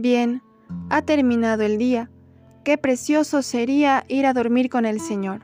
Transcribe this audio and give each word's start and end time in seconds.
Bien, 0.00 0.42
ha 0.90 1.02
terminado 1.02 1.64
el 1.64 1.76
día. 1.76 2.08
Qué 2.62 2.78
precioso 2.78 3.42
sería 3.42 4.04
ir 4.06 4.26
a 4.26 4.32
dormir 4.32 4.70
con 4.70 4.86
el 4.86 5.00
Señor. 5.00 5.40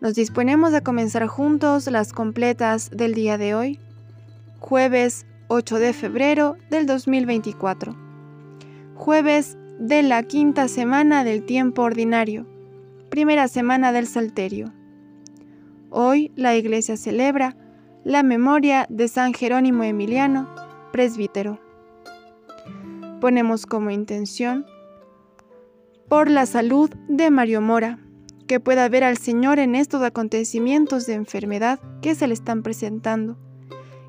Nos 0.00 0.16
disponemos 0.16 0.74
a 0.74 0.80
comenzar 0.80 1.28
juntos 1.28 1.86
las 1.86 2.12
completas 2.12 2.90
del 2.90 3.14
día 3.14 3.38
de 3.38 3.54
hoy, 3.54 3.78
jueves 4.58 5.24
8 5.46 5.78
de 5.78 5.92
febrero 5.92 6.56
del 6.68 6.86
2024, 6.86 7.94
jueves 8.96 9.56
de 9.78 10.02
la 10.02 10.24
quinta 10.24 10.66
semana 10.66 11.22
del 11.22 11.44
tiempo 11.44 11.82
ordinario, 11.82 12.48
primera 13.08 13.46
semana 13.46 13.92
del 13.92 14.08
Salterio. 14.08 14.72
Hoy 15.90 16.32
la 16.34 16.56
Iglesia 16.56 16.96
celebra 16.96 17.56
la 18.02 18.24
memoria 18.24 18.86
de 18.88 19.06
San 19.06 19.32
Jerónimo 19.32 19.84
Emiliano, 19.84 20.48
presbítero. 20.90 21.69
Ponemos 23.20 23.66
como 23.66 23.90
intención 23.90 24.64
por 26.08 26.30
la 26.30 26.46
salud 26.46 26.90
de 27.06 27.30
Mario 27.30 27.60
Mora, 27.60 27.98
que 28.48 28.60
pueda 28.60 28.88
ver 28.88 29.04
al 29.04 29.18
Señor 29.18 29.58
en 29.58 29.74
estos 29.74 30.02
acontecimientos 30.02 31.06
de 31.06 31.14
enfermedad 31.14 31.80
que 32.00 32.14
se 32.14 32.26
le 32.26 32.32
están 32.32 32.62
presentando, 32.62 33.36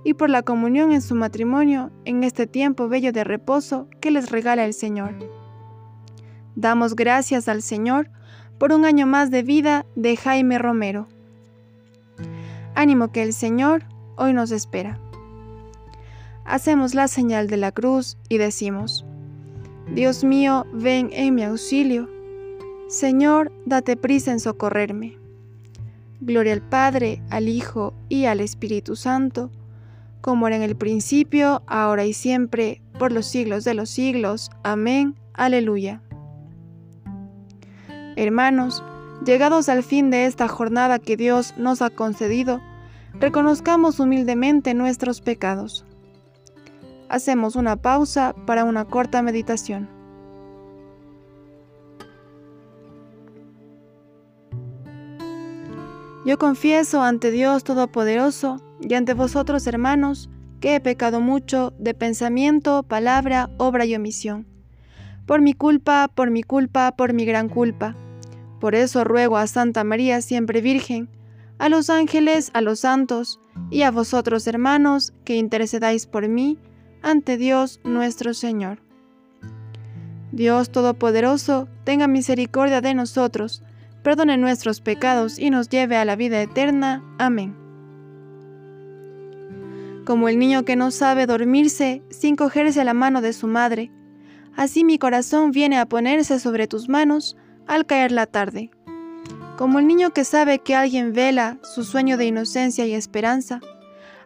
y 0.06 0.14
por 0.14 0.30
la 0.30 0.44
comunión 0.44 0.94
en 0.94 1.02
su 1.02 1.14
matrimonio 1.14 1.92
en 2.06 2.24
este 2.24 2.48
tiempo 2.48 2.88
bello 2.88 3.12
de 3.12 3.26
reposo 3.26 3.90
que 4.00 4.12
les 4.12 4.32
regala 4.32 4.64
el 4.64 4.74
Señor. 4.74 5.14
Damos 6.56 6.96
gracias 6.96 7.50
al 7.50 7.62
Señor 7.62 8.10
por 8.58 8.72
un 8.72 8.86
año 8.86 9.08
más 9.08 9.30
de 9.30 9.44
vida 9.44 9.86
de 9.96 10.16
Jaime 10.16 10.58
Romero. 10.58 11.08
Ánimo 12.76 13.12
que 13.12 13.24
el 13.24 13.34
Señor 13.34 13.84
hoy 14.16 14.32
nos 14.32 14.52
espera. 14.52 15.00
Hacemos 16.52 16.96
la 16.96 17.08
señal 17.08 17.48
de 17.48 17.56
la 17.56 17.72
cruz 17.72 18.18
y 18.28 18.38
decimos, 18.38 19.06
Dios 19.96 20.26
mío, 20.26 20.66
ven 20.74 21.10
en 21.14 21.34
mi 21.34 21.44
auxilio. 21.46 22.10
Señor, 22.90 23.54
date 23.66 23.96
prisa 23.96 24.34
en 24.34 24.42
socorrerme. 24.42 25.18
Gloria 26.20 26.52
al 26.52 26.62
Padre, 26.62 27.22
al 27.30 27.48
Hijo 27.48 27.94
y 28.10 28.26
al 28.26 28.42
Espíritu 28.42 28.98
Santo, 28.98 29.50
como 30.20 30.46
era 30.46 30.58
en 30.58 30.62
el 30.62 30.76
principio, 30.76 31.64
ahora 31.68 32.04
y 32.04 32.12
siempre, 32.12 32.82
por 33.00 33.14
los 33.14 33.28
siglos 33.28 33.64
de 33.64 33.74
los 33.74 33.90
siglos. 33.90 34.50
Amén. 34.62 35.16
Aleluya. 35.34 36.02
Hermanos, 38.18 38.84
llegados 39.26 39.70
al 39.70 39.84
fin 39.84 40.10
de 40.10 40.26
esta 40.26 40.50
jornada 40.50 41.00
que 41.00 41.16
Dios 41.16 41.54
nos 41.56 41.82
ha 41.82 41.90
concedido, 41.90 42.60
reconozcamos 43.22 44.02
humildemente 44.02 44.74
nuestros 44.74 45.22
pecados. 45.22 45.86
Hacemos 47.12 47.58
una 47.58 47.76
pausa 47.76 48.34
para 48.46 48.64
una 48.64 48.86
corta 48.86 49.22
meditación. 49.22 49.90
Yo 56.26 56.38
confieso 56.38 57.02
ante 57.02 57.30
Dios 57.30 57.66
Todopoderoso 57.66 58.62
y 58.80 58.94
ante 58.94 59.14
vosotros, 59.14 59.68
hermanos, 59.68 60.30
que 60.62 60.76
he 60.76 60.80
pecado 60.80 61.20
mucho 61.20 61.74
de 61.78 61.94
pensamiento, 61.94 62.84
palabra, 62.84 63.50
obra 63.58 63.84
y 63.84 63.94
omisión. 63.94 64.48
Por 65.26 65.42
mi 65.42 65.54
culpa, 65.54 66.10
por 66.16 66.32
mi 66.32 66.44
culpa, 66.44 66.94
por 66.94 67.12
mi 67.12 67.26
gran 67.26 67.50
culpa. 67.50 67.94
Por 68.62 68.74
eso 68.74 69.04
ruego 69.04 69.36
a 69.36 69.48
Santa 69.48 69.84
María 69.84 70.22
siempre 70.22 70.62
Virgen, 70.62 71.10
a 71.60 71.68
los 71.68 71.90
ángeles, 71.90 72.52
a 72.54 72.62
los 72.62 72.80
santos, 72.80 73.42
y 73.70 73.82
a 73.82 73.92
vosotros 73.92 74.48
hermanos, 74.48 75.12
que 75.26 75.36
intercedáis 75.36 76.06
por 76.06 76.30
mí 76.30 76.58
ante 77.02 77.38
Dios 77.38 77.80
nuestro 77.84 78.34
Señor. 78.34 78.80
Dios 80.32 80.72
Todopoderoso, 80.72 81.68
tenga 81.84 82.08
misericordia 82.08 82.82
de 82.82 82.94
nosotros, 82.94 83.64
perdone 84.02 84.38
nuestros 84.38 84.82
pecados 84.82 85.38
y 85.38 85.50
nos 85.50 85.70
lleve 85.70 85.98
a 85.98 86.06
la 86.06 86.16
vida 86.16 86.42
eterna. 86.42 87.04
Amén. 87.18 87.56
Como 90.06 90.30
el 90.30 90.40
niño 90.40 90.64
que 90.64 90.76
no 90.76 90.92
sabe 90.92 91.28
dormirse 91.28 92.02
sin 92.10 92.36
cogerse 92.36 92.84
la 92.84 92.94
mano 92.94 93.22
de 93.22 93.34
su 93.34 93.48
madre, 93.48 93.92
así 94.56 94.84
mi 94.84 94.98
corazón 94.98 95.52
viene 95.52 95.78
a 95.78 95.86
ponerse 95.86 96.40
sobre 96.40 96.68
tus 96.68 96.90
manos, 96.90 97.38
al 97.68 97.86
caer 97.86 98.12
la 98.12 98.26
tarde. 98.26 98.72
Como 99.58 99.80
el 99.80 99.88
niño 99.88 100.12
que 100.12 100.24
sabe 100.24 100.60
que 100.60 100.76
alguien 100.76 101.14
vela 101.14 101.60
su 101.62 101.84
sueño 101.84 102.18
de 102.18 102.26
inocencia 102.26 102.86
y 102.86 102.94
esperanza, 102.94 103.62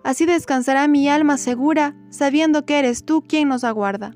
así 0.05 0.27
descansará 0.27 0.87
mi 0.87 1.09
alma 1.09 1.35
segura, 1.35 1.95
sabiendo 2.11 2.63
que 2.63 2.77
eres 2.77 3.05
tú 3.05 3.23
quien 3.27 3.49
nos 3.49 3.63
aguarda. 3.63 4.13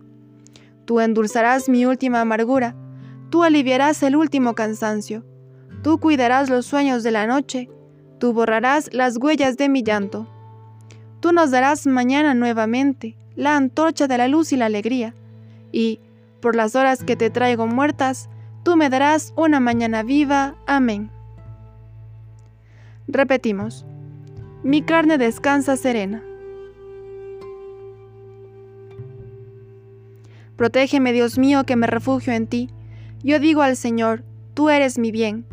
Tú 0.85 0.99
endulzarás 0.99 1.67
mi 1.67 1.87
última 1.87 2.21
amargura, 2.21 2.75
tú 3.31 3.43
aliviarás 3.43 4.03
el 4.03 4.15
último 4.15 4.53
cansancio, 4.53 5.25
tú 5.81 5.99
cuidarás 5.99 6.47
los 6.47 6.67
sueños 6.67 7.01
de 7.01 7.09
la 7.09 7.25
noche, 7.25 7.69
tú 8.19 8.33
borrarás 8.33 8.93
las 8.93 9.17
huellas 9.17 9.57
de 9.57 9.67
mi 9.67 9.81
llanto. 9.81 10.27
Tú 11.21 11.31
nos 11.31 11.49
darás 11.49 11.87
mañana 11.87 12.35
nuevamente 12.35 13.17
la 13.35 13.57
antorcha 13.57 14.07
de 14.07 14.19
la 14.19 14.27
luz 14.27 14.53
y 14.53 14.57
la 14.57 14.67
alegría, 14.67 15.15
y, 15.71 15.99
por 16.39 16.55
las 16.55 16.75
horas 16.75 17.03
que 17.03 17.15
te 17.15 17.31
traigo 17.31 17.65
muertas, 17.65 18.29
tú 18.61 18.77
me 18.77 18.91
darás 18.91 19.33
una 19.35 19.59
mañana 19.59 20.03
viva. 20.03 20.53
Amén. 20.67 21.09
Repetimos, 23.07 23.87
mi 24.63 24.81
carne 24.81 25.17
descansa 25.17 25.77
serena. 25.77 26.23
Protégeme, 30.55 31.13
Dios 31.13 31.37
mío, 31.37 31.63
que 31.63 31.75
me 31.75 31.87
refugio 31.87 32.33
en 32.33 32.47
ti. 32.47 32.69
Yo 33.23 33.39
digo 33.39 33.61
al 33.61 33.77
Señor, 33.77 34.23
tú 34.53 34.69
eres 34.69 34.97
mi 34.97 35.11
bien. 35.11 35.45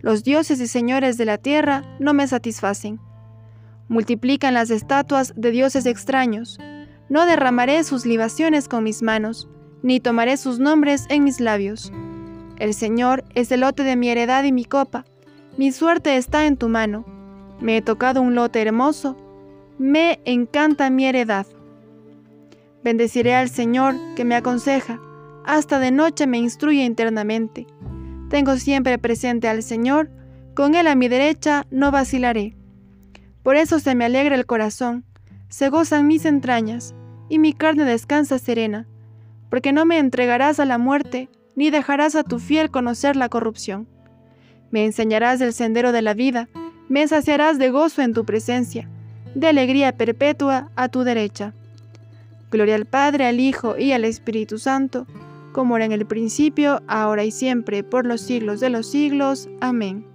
Los 0.00 0.24
dioses 0.24 0.60
y 0.60 0.68
señores 0.68 1.18
de 1.18 1.24
la 1.24 1.38
tierra 1.38 1.84
no 1.98 2.14
me 2.14 2.26
satisfacen. 2.26 3.00
Multiplican 3.88 4.54
las 4.54 4.70
estatuas 4.70 5.34
de 5.36 5.50
dioses 5.50 5.86
extraños. 5.86 6.58
No 7.08 7.26
derramaré 7.26 7.84
sus 7.84 8.06
libaciones 8.06 8.68
con 8.68 8.84
mis 8.84 9.02
manos, 9.02 9.48
ni 9.82 10.00
tomaré 10.00 10.36
sus 10.36 10.58
nombres 10.58 11.06
en 11.08 11.24
mis 11.24 11.40
labios 11.40 11.92
el 12.58 12.74
Señor 12.74 13.24
es 13.34 13.52
el 13.52 13.60
lote 13.60 13.84
de 13.84 13.96
mi 13.96 14.08
heredad 14.08 14.44
y 14.44 14.52
mi 14.52 14.64
copa. 14.64 15.04
Mi 15.56 15.70
suerte 15.70 16.16
está 16.16 16.46
en 16.46 16.56
tu 16.56 16.68
mano. 16.68 17.04
Me 17.60 17.76
he 17.76 17.82
tocado 17.82 18.20
un 18.22 18.34
lote 18.34 18.60
hermoso. 18.62 19.16
Me 19.78 20.20
encanta 20.24 20.90
mi 20.90 21.06
heredad. 21.06 21.46
Bendeciré 22.84 23.34
al 23.34 23.48
Señor 23.48 23.94
que 24.16 24.24
me 24.24 24.34
aconseja. 24.34 25.00
Hasta 25.44 25.78
de 25.78 25.90
noche 25.90 26.26
me 26.26 26.38
instruye 26.38 26.84
internamente. 26.84 27.66
Tengo 28.30 28.56
siempre 28.56 28.98
presente 28.98 29.48
al 29.48 29.62
Señor. 29.62 30.10
Con 30.54 30.74
Él 30.74 30.86
a 30.86 30.94
mi 30.94 31.08
derecha 31.08 31.66
no 31.70 31.90
vacilaré. 31.90 32.56
Por 33.42 33.56
eso 33.56 33.78
se 33.78 33.94
me 33.94 34.04
alegra 34.04 34.34
el 34.34 34.46
corazón. 34.46 35.04
Se 35.48 35.68
gozan 35.68 36.06
mis 36.06 36.24
entrañas. 36.24 36.94
Y 37.28 37.38
mi 37.38 37.52
carne 37.52 37.84
descansa 37.84 38.38
serena. 38.38 38.86
Porque 39.50 39.72
no 39.72 39.84
me 39.84 39.98
entregarás 39.98 40.60
a 40.60 40.64
la 40.64 40.78
muerte 40.78 41.28
ni 41.58 41.70
dejarás 41.70 42.14
a 42.14 42.22
tu 42.22 42.38
fiel 42.38 42.70
conocer 42.70 43.16
la 43.16 43.28
corrupción. 43.28 43.88
Me 44.70 44.84
enseñarás 44.84 45.40
el 45.40 45.52
sendero 45.52 45.90
de 45.90 46.02
la 46.02 46.14
vida, 46.14 46.48
me 46.88 47.06
saciarás 47.06 47.58
de 47.58 47.70
gozo 47.70 48.02
en 48.02 48.14
tu 48.14 48.24
presencia, 48.24 48.88
de 49.34 49.46
alegría 49.46 49.92
perpetua 49.92 50.70
a 50.76 50.88
tu 50.88 51.04
derecha. 51.04 51.54
Gloria 52.50 52.76
al 52.76 52.86
Padre, 52.86 53.26
al 53.26 53.40
Hijo 53.40 53.76
y 53.76 53.92
al 53.92 54.04
Espíritu 54.04 54.58
Santo, 54.58 55.06
como 55.52 55.76
era 55.76 55.84
en 55.84 55.92
el 55.92 56.06
principio, 56.06 56.82
ahora 56.86 57.24
y 57.24 57.30
siempre, 57.30 57.82
por 57.82 58.06
los 58.06 58.22
siglos 58.22 58.60
de 58.60 58.70
los 58.70 58.90
siglos. 58.90 59.48
Amén. 59.60 60.06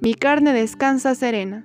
Mi 0.00 0.14
carne 0.14 0.52
descansa 0.52 1.14
serena. 1.14 1.64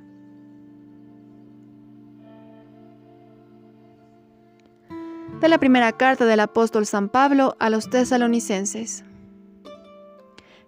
de 5.41 5.49
la 5.49 5.57
primera 5.57 5.91
carta 5.91 6.25
del 6.25 6.39
apóstol 6.39 6.85
San 6.85 7.09
Pablo 7.09 7.55
a 7.59 7.71
los 7.71 7.89
tesalonicenses. 7.89 9.03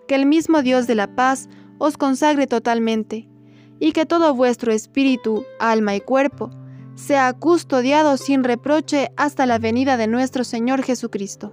Que 0.07 0.15
el 0.15 0.25
mismo 0.25 0.63
Dios 0.63 0.87
de 0.87 0.95
la 0.95 1.15
paz 1.15 1.47
os 1.77 1.95
consagre 1.95 2.47
totalmente, 2.47 3.27
y 3.79 3.91
que 3.91 4.05
todo 4.05 4.33
vuestro 4.33 4.71
espíritu, 4.71 5.45
alma 5.59 5.95
y 5.95 6.01
cuerpo 6.01 6.51
sea 6.95 7.33
custodiado 7.33 8.17
sin 8.17 8.43
reproche 8.43 9.11
hasta 9.17 9.45
la 9.45 9.57
venida 9.57 9.97
de 9.97 10.07
nuestro 10.07 10.43
Señor 10.43 10.83
Jesucristo. 10.83 11.49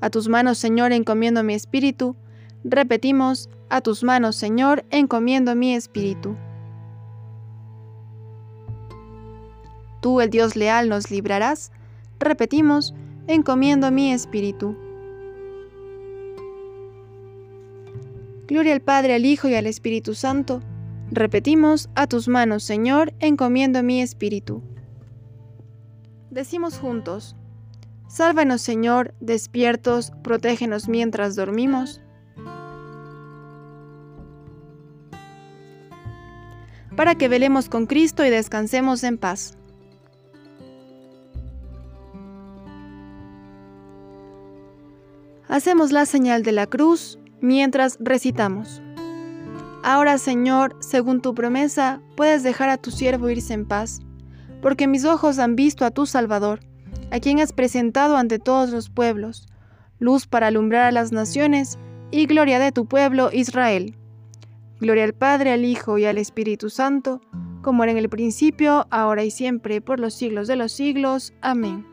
A 0.00 0.10
tus 0.10 0.28
manos, 0.28 0.58
Señor, 0.58 0.92
encomiendo 0.92 1.42
mi 1.42 1.54
espíritu. 1.54 2.16
Repetimos, 2.64 3.48
a 3.70 3.80
tus 3.80 4.04
manos, 4.04 4.36
Señor, 4.36 4.84
encomiendo 4.90 5.54
mi 5.54 5.74
espíritu. 5.74 6.36
tú, 10.02 10.20
el 10.20 10.28
Dios 10.28 10.54
leal, 10.56 10.90
nos 10.90 11.10
librarás. 11.10 11.72
Repetimos, 12.18 12.92
encomiendo 13.26 13.90
mi 13.90 14.12
espíritu. 14.12 14.76
Gloria 18.46 18.74
al 18.74 18.80
Padre, 18.80 19.14
al 19.14 19.24
Hijo 19.24 19.48
y 19.48 19.54
al 19.54 19.66
Espíritu 19.66 20.14
Santo. 20.14 20.62
Repetimos, 21.10 21.88
a 21.94 22.06
tus 22.06 22.28
manos, 22.28 22.64
Señor, 22.64 23.12
encomiendo 23.20 23.82
mi 23.82 24.00
espíritu. 24.00 24.62
Decimos 26.30 26.78
juntos, 26.78 27.36
Sálvanos 28.08 28.60
Señor, 28.60 29.14
despiertos, 29.20 30.12
protégenos 30.22 30.86
mientras 30.86 31.34
dormimos. 31.34 32.02
Para 36.94 37.14
que 37.14 37.28
velemos 37.28 37.70
con 37.70 37.86
Cristo 37.86 38.22
y 38.24 38.28
descansemos 38.28 39.02
en 39.02 39.16
paz. 39.16 39.56
Hacemos 45.48 45.90
la 45.92 46.04
señal 46.04 46.42
de 46.42 46.52
la 46.52 46.66
cruz 46.66 47.18
mientras 47.42 47.98
recitamos. 48.00 48.80
Ahora, 49.82 50.16
Señor, 50.16 50.76
según 50.80 51.20
tu 51.20 51.34
promesa, 51.34 52.00
puedes 52.16 52.42
dejar 52.42 52.70
a 52.70 52.78
tu 52.78 52.90
siervo 52.90 53.28
irse 53.28 53.52
en 53.52 53.66
paz, 53.66 54.00
porque 54.62 54.86
mis 54.86 55.04
ojos 55.04 55.38
han 55.38 55.56
visto 55.56 55.84
a 55.84 55.90
tu 55.90 56.06
Salvador 56.06 56.60
a 57.10 57.20
quien 57.20 57.40
has 57.40 57.52
presentado 57.52 58.16
ante 58.16 58.38
todos 58.38 58.70
los 58.70 58.88
pueblos, 58.88 59.46
luz 59.98 60.26
para 60.26 60.46
alumbrar 60.46 60.86
a 60.86 60.92
las 60.92 61.12
naciones 61.12 61.78
y 62.10 62.24
gloria 62.24 62.58
de 62.58 62.72
tu 62.72 62.86
pueblo 62.86 63.28
Israel. 63.32 63.96
Gloria 64.80 65.04
al 65.04 65.12
Padre, 65.12 65.52
al 65.52 65.64
Hijo 65.64 65.98
y 65.98 66.06
al 66.06 66.16
Espíritu 66.16 66.70
Santo, 66.70 67.20
como 67.60 67.82
era 67.82 67.92
en 67.92 67.98
el 67.98 68.08
principio, 68.08 68.86
ahora 68.90 69.24
y 69.24 69.30
siempre, 69.30 69.82
por 69.82 70.00
los 70.00 70.14
siglos 70.14 70.48
de 70.48 70.56
los 70.56 70.72
siglos. 70.72 71.34
Amén. 71.42 71.86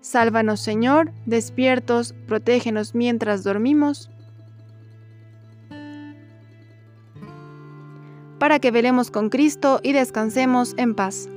Sálvanos, 0.00 0.60
Señor, 0.60 1.12
despiertos, 1.24 2.14
protégenos 2.26 2.94
mientras 2.94 3.44
dormimos, 3.44 4.10
para 8.42 8.58
que 8.58 8.72
velemos 8.72 9.12
con 9.12 9.28
Cristo 9.28 9.78
y 9.84 9.92
descansemos 9.92 10.74
en 10.76 10.96
paz. 10.96 11.28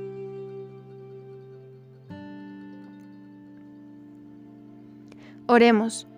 Oremos. 5.46 6.08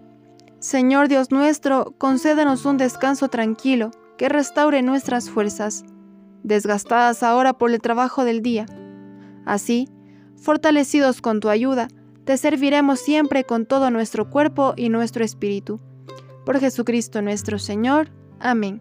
Señor 0.61 1.09
Dios 1.09 1.31
nuestro, 1.31 1.93
concédenos 1.99 2.65
un 2.65 2.79
descanso 2.79 3.29
tranquilo 3.29 3.91
que 4.17 4.31
restaure 4.31 4.81
nuestras 4.81 5.29
fuerzas, 5.29 5.85
desgastadas 6.43 7.23
ahora 7.23 7.53
por 7.53 7.71
el 7.71 7.83
trabajo 7.83 8.25
del 8.25 8.41
día. 8.41 8.65
Así, 9.45 9.91
fortalecidos 10.39 11.21
con 11.21 11.41
tu 11.41 11.51
ayuda, 11.51 11.89
te 12.25 12.39
serviremos 12.39 12.99
siempre 12.99 13.45
con 13.45 13.67
todo 13.67 13.91
nuestro 13.91 14.31
cuerpo 14.31 14.73
y 14.75 14.89
nuestro 14.89 15.23
espíritu. 15.23 15.81
Por 16.47 16.59
Jesucristo 16.59 17.21
nuestro 17.21 17.59
Señor. 17.59 18.09
Amén. 18.41 18.81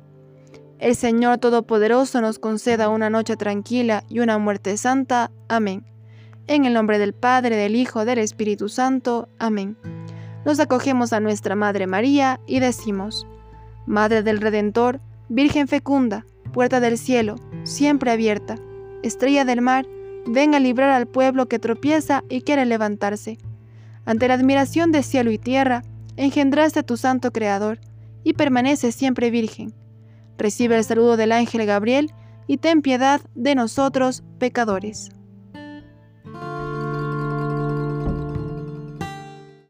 El 0.79 0.95
Señor 0.95 1.39
Todopoderoso 1.39 2.21
nos 2.21 2.39
conceda 2.39 2.89
una 2.89 3.09
noche 3.09 3.35
tranquila 3.35 4.03
y 4.09 4.19
una 4.19 4.38
muerte 4.38 4.77
santa. 4.77 5.31
Amén. 5.47 5.85
En 6.47 6.65
el 6.65 6.74
nombre 6.74 7.00
del 7.00 7.13
Padre, 7.13 7.56
del 7.56 7.75
Hijo, 7.75 8.06
del 8.06 8.19
Espíritu 8.19 8.69
Santo. 8.69 9.27
Amén 9.39 9.77
nos 10.47 10.62
acogemos 10.62 11.12
a 11.12 11.19
nuestra 11.19 11.56
Madre 11.57 11.88
María 11.88 12.39
y 12.47 12.62
decimos, 12.62 13.27
Madre 13.85 14.24
del 14.24 14.39
Redentor, 14.39 15.01
Virgen 15.27 15.68
fecunda, 15.68 16.25
puerta 16.53 16.79
del 16.79 16.97
cielo, 16.97 17.35
siempre 17.63 18.12
abierta, 18.12 18.56
estrella 19.03 19.44
del 19.44 19.59
mar, 19.59 19.85
ven 20.25 20.56
a 20.56 20.62
librar 20.62 20.89
al 20.91 21.06
pueblo 21.06 21.50
que 21.50 21.59
tropieza 21.59 22.24
y 22.29 22.44
quiere 22.44 22.65
levantarse. 22.65 23.38
Ante 24.06 24.29
la 24.29 24.35
admiración 24.35 24.94
de 24.94 25.03
cielo 25.03 25.31
y 25.31 25.38
tierra, 25.38 25.83
engendraste 26.15 26.79
a 26.79 26.83
tu 26.83 26.95
santo 26.95 27.33
Creador 27.33 27.81
y 28.24 28.31
permanece 28.31 28.94
siempre 28.94 29.29
virgen. 29.31 29.74
Recibe 30.38 30.78
el 30.78 30.84
saludo 30.84 31.18
del 31.18 31.31
ángel 31.31 31.66
Gabriel 31.66 32.12
y 32.48 32.57
ten 32.57 32.81
piedad 32.81 33.22
de 33.36 33.56
nosotros, 33.56 34.24
pecadores. 34.39 35.10